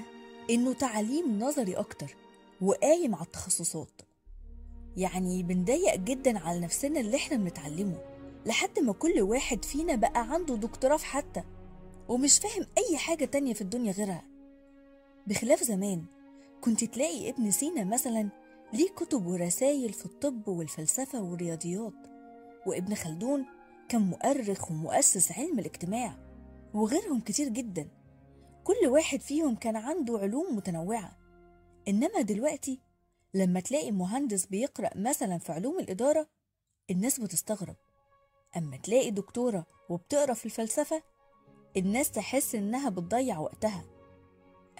إنه 0.50 0.74
تعليم 0.74 1.40
نظري 1.40 1.74
أكتر 1.74 2.16
وقايم 2.62 3.16
على 3.16 3.26
التخصصات. 3.26 4.02
يعني 4.98 5.44
بنضيق 5.44 5.96
جدا 5.96 6.40
على 6.40 6.60
نفسنا 6.60 7.00
اللي 7.00 7.18
إحنا 7.18 7.38
بنتعلمه 7.38 7.98
لحد 8.46 8.80
ما 8.80 8.94
كل 8.94 9.22
واحد 9.22 9.66
فينا 9.66 9.96
بقى 9.96 10.34
عنده 10.34 10.56
دكتوراه 10.56 10.98
في 10.98 11.06
حتى 11.06 11.44
ومش 12.08 12.40
فاهم 12.40 12.66
أي 12.78 12.98
حاجة 12.98 13.26
تانية 13.26 13.54
في 13.54 13.62
الدنيا 13.62 13.92
غيرها. 13.92 14.24
بخلاف 15.28 15.64
زمان 15.64 16.04
كنت 16.62 16.84
تلاقي 16.84 17.30
ابن 17.30 17.52
سينا 17.52 17.84
مثلا 17.84 18.30
ليه 18.74 18.90
كتب 18.90 19.26
ورسايل 19.28 19.94
في 19.94 20.06
الطب 20.06 20.48
والفلسفة 20.48 21.22
والرياضيات. 21.22 21.94
وابن 22.68 22.96
خلدون 22.96 23.46
كان 23.90 24.02
مؤرخ 24.02 24.72
ومؤسس 24.72 25.32
علم 25.32 25.60
الاجتماع 25.60 26.18
وغيرهم 26.74 27.20
كتير 27.20 27.50
جدا. 27.50 27.90
كل 28.64 28.88
واحد 28.88 29.22
فيهم 29.22 29.56
كان 29.56 29.76
عنده 29.76 30.18
علوم 30.20 30.56
متنوعة. 30.56 31.18
إنما 31.88 32.22
دلوقتي 32.22 32.80
لما 33.34 33.60
تلاقي 33.60 33.92
مهندس 33.92 34.46
بيقرأ 34.46 34.90
مثلا 34.96 35.38
في 35.38 35.52
علوم 35.52 35.80
الإدارة 35.80 36.28
الناس 36.92 37.20
بتستغرب. 37.20 37.76
أما 38.58 38.78
تلاقي 38.78 39.12
دكتورة 39.12 39.66
وبتقرأ 39.90 40.34
في 40.34 40.46
الفلسفة 40.46 41.04
الناس 41.78 42.12
تحس 42.12 42.56
إنها 42.56 42.90
بتضيع 42.90 43.40
وقتها. 43.40 43.86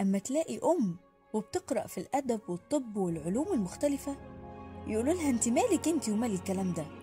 أما 0.00 0.18
تلاقي 0.18 0.58
أم 0.58 0.96
وبتقرأ 1.32 1.86
في 1.86 1.98
الأدب 1.98 2.40
والطب 2.48 2.96
والعلوم 2.96 3.52
المختلفة 3.52 4.16
يقولوا 4.86 5.14
لها 5.14 5.30
أنت 5.30 5.48
مالك 5.48 5.88
أنت 5.88 6.08
ومال 6.08 6.32
الكلام 6.32 6.72
ده؟ 6.74 6.97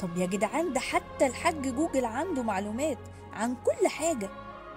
طب 0.00 0.16
يا 0.16 0.26
جدعان 0.26 0.72
ده 0.72 0.80
حتى 0.80 1.26
الحاج 1.26 1.74
جوجل 1.74 2.04
عنده 2.04 2.42
معلومات 2.42 2.98
عن 3.32 3.54
كل 3.54 3.88
حاجة. 3.88 4.30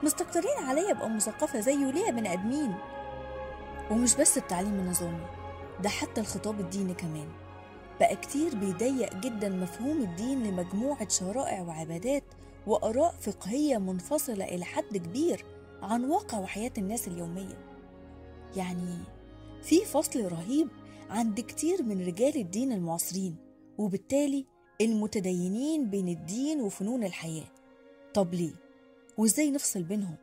مستكترين 0.03 0.57
عليا 0.67 0.91
أبقى 0.91 1.09
مثقفة 1.09 1.59
زيه 1.59 1.91
ليه 1.91 2.05
يا 2.05 2.11
بني 2.11 2.33
آدمين. 2.33 2.75
ومش 3.91 4.15
بس 4.15 4.37
التعليم 4.37 4.73
النظامي 4.73 5.25
ده 5.83 5.89
حتى 5.89 6.21
الخطاب 6.21 6.59
الديني 6.59 6.93
كمان. 6.93 7.27
بقى 7.99 8.15
كتير 8.15 8.55
بيضيق 8.55 9.13
جدا 9.15 9.49
مفهوم 9.49 10.01
الدين 10.01 10.43
لمجموعة 10.43 11.09
شرائع 11.09 11.61
وعبادات 11.61 12.23
وآراء 12.67 13.15
فقهية 13.21 13.77
منفصلة 13.77 14.45
إلى 14.45 14.65
حد 14.65 14.97
كبير 14.97 15.45
عن 15.81 16.05
واقع 16.05 16.37
وحياة 16.39 16.71
الناس 16.77 17.07
اليومية. 17.07 17.57
يعني 18.55 18.97
في 19.63 19.85
فصل 19.85 20.25
رهيب 20.31 20.67
عند 21.09 21.39
كتير 21.39 21.83
من 21.83 22.05
رجال 22.05 22.37
الدين 22.37 22.71
المعاصرين 22.71 23.35
وبالتالي 23.77 24.45
المتدينين 24.81 25.89
بين 25.89 26.07
الدين 26.07 26.61
وفنون 26.61 27.03
الحياة 27.03 27.47
طب 28.13 28.33
ليه؟ 28.33 28.51
وإزاي 29.17 29.51
نفصل 29.51 29.83
بينهم؟ 29.83 30.15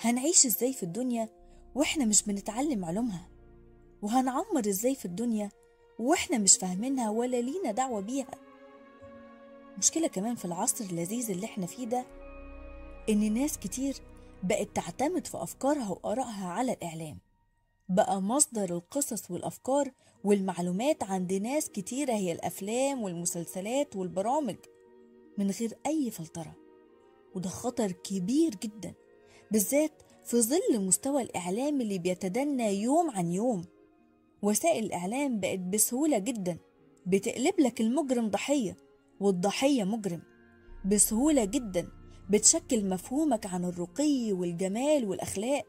هنعيش 0.00 0.46
إزاي 0.46 0.72
في 0.72 0.82
الدنيا 0.82 1.28
وإحنا 1.74 2.04
مش 2.04 2.22
بنتعلم 2.22 2.84
علومها؟ 2.84 3.28
وهنعمر 4.02 4.68
إزاي 4.68 4.94
في 4.94 5.04
الدنيا 5.04 5.48
وإحنا 5.98 6.38
مش 6.38 6.56
فاهمينها 6.56 7.10
ولا 7.10 7.40
لينا 7.40 7.72
دعوة 7.72 8.00
بيها؟ 8.00 8.30
مشكلة 9.78 10.06
كمان 10.08 10.34
في 10.34 10.44
العصر 10.44 10.84
اللذيذ 10.84 11.30
اللي 11.30 11.46
إحنا 11.46 11.66
فيه 11.66 11.84
ده 11.86 12.04
إن 13.08 13.34
ناس 13.34 13.58
كتير 13.58 13.94
بقت 14.42 14.68
تعتمد 14.74 15.26
في 15.26 15.42
أفكارها 15.42 15.88
وآرائها 15.90 16.46
على 16.48 16.72
الإعلام 16.72 17.18
بقى 17.92 18.22
مصدر 18.22 18.76
القصص 18.76 19.30
والأفكار 19.30 19.90
والمعلومات 20.24 21.02
عند 21.04 21.32
ناس 21.32 21.70
كتيرة 21.70 22.12
هي 22.12 22.32
الأفلام 22.32 23.02
والمسلسلات 23.02 23.96
والبرامج 23.96 24.56
من 25.38 25.50
غير 25.50 25.78
أي 25.86 26.10
فلترة. 26.10 26.56
وده 27.34 27.48
خطر 27.48 27.92
كبير 27.92 28.54
جدا 28.54 28.94
بالذات 29.50 30.02
في 30.24 30.40
ظل 30.42 30.80
مستوى 30.80 31.22
الإعلام 31.22 31.80
اللي 31.80 31.98
بيتدنى 31.98 32.82
يوم 32.82 33.10
عن 33.10 33.28
يوم. 33.28 33.64
وسائل 34.42 34.84
الإعلام 34.84 35.40
بقت 35.40 35.58
بسهولة 35.58 36.18
جدا 36.18 36.58
بتقلب 37.06 37.60
لك 37.60 37.80
المجرم 37.80 38.28
ضحية 38.30 38.76
والضحية 39.20 39.84
مجرم. 39.84 40.22
بسهولة 40.84 41.44
جدا 41.44 41.88
بتشكل 42.30 42.88
مفهومك 42.88 43.46
عن 43.46 43.64
الرقي 43.64 44.32
والجمال 44.32 45.04
والأخلاق. 45.04 45.66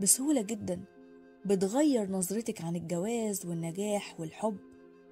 بسهولة 0.00 0.42
جدا 0.42 0.84
بتغير 1.44 2.10
نظرتك 2.10 2.60
عن 2.60 2.76
الجواز 2.76 3.46
والنجاح 3.46 4.20
والحب 4.20 4.56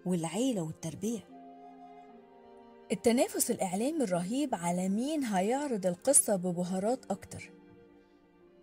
والعيلة 0.06 0.62
والتربية. 0.62 1.28
التنافس 2.92 3.50
الإعلامي 3.50 4.04
الرهيب 4.04 4.54
على 4.54 4.88
مين 4.88 5.24
هيعرض 5.24 5.86
القصة 5.86 6.36
ببهارات 6.36 7.04
أكتر. 7.10 7.50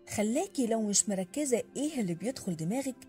خلاكي 0.09 0.67
لو 0.67 0.81
مش 0.81 1.09
مركزة 1.09 1.63
إيه 1.75 2.01
اللي 2.01 2.15
بيدخل 2.15 2.55
دماغك؟ 2.55 3.07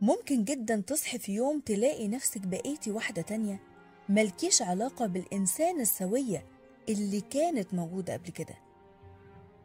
ممكن 0.00 0.44
جدا 0.44 0.82
تصحي 0.86 1.18
في 1.18 1.32
يوم 1.32 1.60
تلاقي 1.60 2.08
نفسك 2.08 2.46
بقيتي 2.46 2.90
واحدة 2.90 3.22
تانية 3.22 3.60
ملكيش 4.08 4.62
علاقة 4.62 5.06
بالإنسان 5.06 5.80
السوية 5.80 6.46
اللي 6.88 7.20
كانت 7.20 7.74
موجودة 7.74 8.12
قبل 8.12 8.30
كده. 8.30 8.54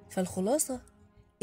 فالخلاصة 0.09 0.81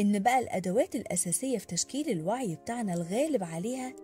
إن 0.01 0.19
بقى 0.19 0.39
الأدوات 0.39 0.95
الأساسية 0.97 1.59
في 1.59 1.67
تشكيل 1.67 2.11
الوعي 2.11 2.57
بتاعنا 2.57 2.95
الغالب 2.95 3.45
عليها 3.45 3.95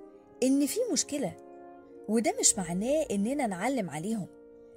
إن 0.42 0.66
في 0.66 0.80
مشكلة 0.92 1.36
وده 2.08 2.34
مش 2.40 2.58
معناه 2.58 3.06
إننا 3.10 3.46
نعلم 3.46 3.90
عليهم 3.90 4.26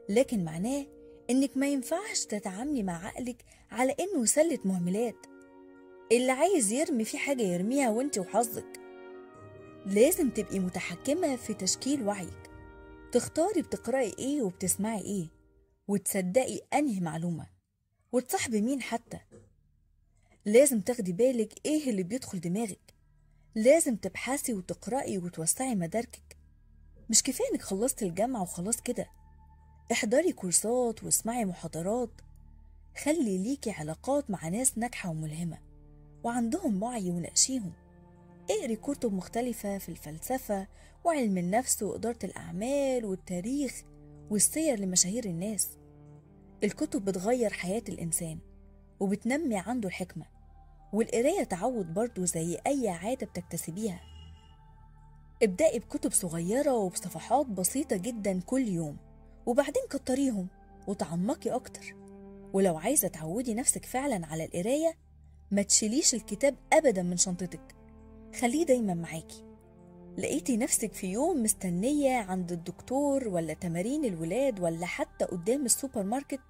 لكن 0.10 0.44
معناه 0.44 0.86
إنك 1.30 1.58
ما 1.58 1.68
ينفعش 1.68 2.26
تتعاملي 2.26 2.84
مع 2.84 3.06
عقلك 3.08 3.46
على 3.72 3.96
إنه 4.00 4.26
سلة 4.26 4.60
مهملات. 4.66 5.16
اللي 6.12 6.32
عايز 6.32 6.72
يرمي 6.72 7.04
فيه 7.06 7.18
حاجة 7.18 7.42
يرميها 7.42 7.90
وانت 7.90 8.18
وحظك. 8.18 8.80
لازم 9.86 10.30
تبقي 10.30 10.60
متحكمة 10.60 11.36
في 11.36 11.54
تشكيل 11.54 12.08
وعيك. 12.08 12.50
تختاري 13.12 13.62
بتقرأي 13.62 14.14
إيه 14.20 14.42
وبتسمعي 14.42 15.02
إيه 15.02 15.28
وتصدقي 15.88 16.62
أنهي 16.74 17.00
معلومة 17.00 17.48
وتصاحبي 18.12 18.62
مين 18.62 18.82
حتى. 18.82 19.20
لازم 20.46 20.82
تاخدي 20.82 21.14
بالك 21.14 21.54
إيه 21.66 21.90
اللي 21.90 22.04
بيدخل 22.04 22.40
دماغك. 22.40 22.94
لازم 23.56 23.96
تبحثي 23.96 24.54
وتقرأي 24.54 25.18
وتوسعي 25.18 25.76
مداركك. 25.76 26.38
مش 27.10 27.24
كفاية 27.24 27.48
انك 27.54 27.62
خلصت 27.62 28.04
الجامعة 28.04 28.42
وخلاص 28.42 28.82
كده. 28.82 29.08
احضري 29.92 30.32
كورسات 30.32 31.04
واسمعي 31.04 31.46
محاضرات. 31.46 32.10
خلي 33.04 33.38
ليكي 33.38 33.72
علاقات 33.72 34.30
مع 34.32 34.48
ناس 34.48 34.78
ناجحة 34.78 35.10
وملهمة 35.10 35.58
وعندهم 36.24 36.84
وعي 36.84 37.10
وناقشيهم. 37.10 37.74
اقري 38.50 38.76
كتب 38.76 39.14
مختلفة 39.14 39.78
في 39.78 39.90
الفلسفة 39.90 40.68
وعلم 41.04 41.38
النفس 41.38 41.84
وإدارة 41.84 42.20
الأعمال 42.24 43.06
والتاريخ 43.06 43.84
والسير 44.30 44.80
لمشاهير 44.80 45.26
الناس. 45.26 45.70
الكتب 46.64 47.06
بتغير 47.06 47.54
حياة 47.54 47.84
الإنسان 47.90 48.40
وبتنمي 49.00 49.58
عنده 49.58 49.88
الحكمة. 49.90 50.33
والقراية 50.94 51.44
تعود 51.44 51.94
برضه 51.94 52.26
زي 52.26 52.58
أي 52.68 52.90
عادة 52.90 53.28
بتكتسبيها. 53.28 54.02
ابدأي 55.44 55.80
بكتب 55.80 56.12
صغيرة 56.12 56.74
وبصفحات 56.74 57.46
بسيطة 57.46 57.96
جدا 57.96 58.40
كل 58.40 58.68
يوم 58.68 58.98
وبعدين 59.46 59.84
كتريهم 59.90 60.48
وتعمقي 60.88 61.50
أكتر. 61.50 61.96
ولو 62.54 62.78
عايزة 62.78 63.08
تعودي 63.08 63.54
نفسك 63.54 63.86
فعلا 63.86 64.26
على 64.26 64.46
القراية 64.46 64.94
ما 65.52 65.62
تشيليش 65.62 66.14
الكتاب 66.14 66.56
أبدا 66.74 67.04
من 67.04 67.18
شنطتك. 67.18 67.76
خليه 68.42 68.66
دايما 68.66 68.94
معاكي. 68.94 69.44
لقيتي 70.18 70.58
نفسك 70.58 70.94
في 70.94 71.08
يوم 71.08 71.44
مستنية 71.44 72.18
عند 72.18 72.52
الدكتور 72.52 73.28
ولا 73.28 73.54
تمارين 73.54 74.06
الولاد 74.06 74.60
ولا 74.60 74.86
حتى 74.86 75.26
قدام 75.26 75.66
السوبر 75.66 76.04
ماركت 76.04 76.42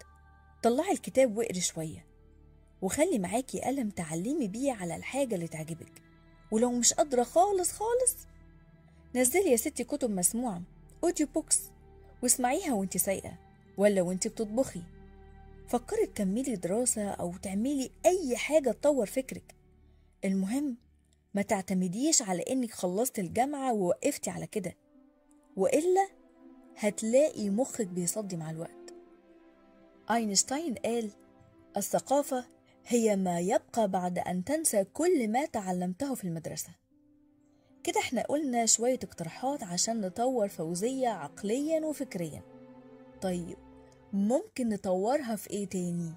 طلعي 0.63 0.91
الكتاب 0.91 1.37
واقري 1.37 1.61
شوية. 1.61 2.12
وخلي 2.83 3.19
معاكي 3.19 3.61
قلم 3.61 3.89
تعلمي 3.89 4.47
بيه 4.47 4.71
على 4.71 4.95
الحاجة 4.95 5.35
اللي 5.35 5.47
تعجبك. 5.47 6.01
ولو 6.51 6.71
مش 6.71 6.93
قادرة 6.93 7.23
خالص 7.23 7.71
خالص 7.71 8.27
نزلي 9.15 9.51
يا 9.51 9.55
ستي 9.55 9.83
كتب 9.83 10.11
مسموعة 10.11 10.61
audio 11.03 11.27
books 11.27 11.59
واسمعيها 12.23 12.73
وانت 12.73 12.97
سايقة 12.97 13.37
ولا 13.77 14.01
وانت 14.01 14.27
بتطبخي. 14.27 14.81
فكري 15.67 16.05
تكملي 16.05 16.55
دراسة 16.55 17.09
أو 17.09 17.33
تعملي 17.41 17.89
أي 18.05 18.37
حاجة 18.37 18.71
تطور 18.71 19.05
فكرك. 19.05 19.55
المهم 20.25 20.77
ما 21.33 21.41
تعتمديش 21.41 22.21
على 22.21 22.41
إنك 22.41 22.71
خلصت 22.71 23.19
الجامعة 23.19 23.73
ووقفتي 23.73 24.29
على 24.29 24.47
كده. 24.47 24.75
وإلا 25.55 26.07
هتلاقي 26.77 27.49
مخك 27.49 27.87
بيصدي 27.87 28.37
مع 28.37 28.51
الوقت. 28.51 28.93
أينشتاين 30.11 30.73
قال 30.73 31.09
الثقافة 31.77 32.45
هي 32.87 33.15
ما 33.15 33.39
يبقى 33.39 33.87
بعد 33.87 34.19
أن 34.19 34.43
تنسى 34.43 34.83
كل 34.83 35.27
ما 35.27 35.45
تعلمته 35.45 36.15
في 36.15 36.23
المدرسة 36.23 36.69
كده 37.83 37.99
إحنا 37.99 38.21
قلنا 38.21 38.65
شوية 38.65 38.99
اقتراحات 39.03 39.63
عشان 39.63 40.01
نطور 40.01 40.47
فوزية 40.47 41.09
عقليا 41.09 41.85
وفكريا 41.85 42.41
طيب 43.21 43.57
ممكن 44.13 44.69
نطورها 44.69 45.35
في 45.35 45.49
إيه 45.49 45.69
تاني؟ 45.69 46.11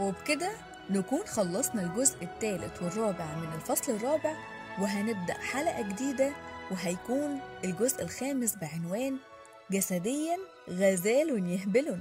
وبكده 0.00 0.50
نكون 0.90 1.26
خلصنا 1.26 1.82
الجزء 1.82 2.22
الثالث 2.22 2.82
والرابع 2.82 3.34
من 3.36 3.52
الفصل 3.54 3.92
الرابع 3.92 4.36
وهنبدأ 4.80 5.34
حلقة 5.34 5.82
جديدة 5.82 6.32
وهيكون 6.70 7.40
الجزء 7.64 8.02
الخامس 8.02 8.56
بعنوان 8.56 9.16
جسديا 9.72 10.38
غزال 10.70 11.50
يهبل. 11.52 11.98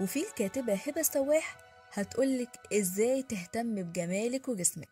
وفي 0.00 0.20
الكاتبة 0.28 0.74
هبة 0.74 1.00
السواح 1.00 1.56
هتقولك 1.92 2.48
إزاي 2.72 3.22
تهتم 3.22 3.74
بجمالك 3.82 4.48
وجسمك. 4.48 4.91